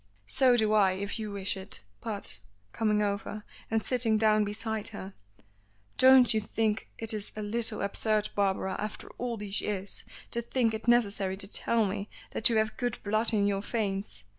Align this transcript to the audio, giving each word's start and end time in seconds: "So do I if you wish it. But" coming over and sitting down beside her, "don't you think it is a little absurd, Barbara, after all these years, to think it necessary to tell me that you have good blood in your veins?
"So 0.25 0.57
do 0.57 0.73
I 0.73 0.93
if 0.93 1.19
you 1.19 1.31
wish 1.31 1.55
it. 1.55 1.81
But" 2.01 2.39
coming 2.73 3.03
over 3.03 3.43
and 3.69 3.85
sitting 3.85 4.17
down 4.17 4.43
beside 4.43 4.87
her, 4.87 5.13
"don't 5.99 6.33
you 6.33 6.41
think 6.41 6.89
it 6.97 7.13
is 7.13 7.31
a 7.35 7.43
little 7.43 7.83
absurd, 7.83 8.29
Barbara, 8.33 8.75
after 8.79 9.11
all 9.19 9.37
these 9.37 9.61
years, 9.61 10.03
to 10.31 10.41
think 10.41 10.73
it 10.73 10.87
necessary 10.87 11.37
to 11.37 11.47
tell 11.47 11.85
me 11.85 12.09
that 12.31 12.49
you 12.49 12.57
have 12.57 12.77
good 12.77 12.97
blood 13.03 13.31
in 13.31 13.45
your 13.45 13.61
veins? 13.61 14.23